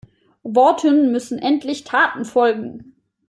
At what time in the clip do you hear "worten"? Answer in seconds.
0.41-1.11